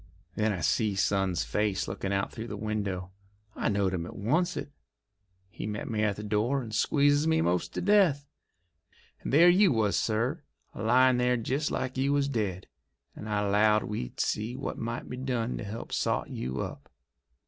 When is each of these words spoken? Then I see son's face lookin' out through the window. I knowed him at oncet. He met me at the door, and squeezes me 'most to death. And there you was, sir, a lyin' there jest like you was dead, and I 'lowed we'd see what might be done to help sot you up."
Then 0.33 0.51
I 0.51 0.61
see 0.61 0.95
son's 0.95 1.43
face 1.43 1.87
lookin' 1.87 2.11
out 2.11 2.31
through 2.31 2.47
the 2.47 2.57
window. 2.57 3.11
I 3.55 3.69
knowed 3.69 3.93
him 3.93 4.07
at 4.07 4.13
oncet. 4.15 4.71
He 5.51 5.67
met 5.67 5.87
me 5.91 6.01
at 6.01 6.15
the 6.15 6.23
door, 6.23 6.59
and 6.63 6.73
squeezes 6.73 7.27
me 7.27 7.39
'most 7.39 7.71
to 7.75 7.81
death. 7.81 8.27
And 9.21 9.31
there 9.31 9.47
you 9.47 9.71
was, 9.71 9.95
sir, 9.95 10.41
a 10.73 10.81
lyin' 10.81 11.17
there 11.17 11.37
jest 11.37 11.69
like 11.69 11.99
you 11.99 12.13
was 12.13 12.27
dead, 12.27 12.65
and 13.15 13.29
I 13.29 13.47
'lowed 13.47 13.83
we'd 13.83 14.19
see 14.19 14.55
what 14.55 14.79
might 14.79 15.07
be 15.07 15.17
done 15.17 15.55
to 15.59 15.63
help 15.63 15.93
sot 15.93 16.31
you 16.31 16.61
up." 16.61 16.89